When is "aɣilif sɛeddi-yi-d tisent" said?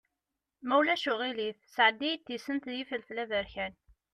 1.11-2.69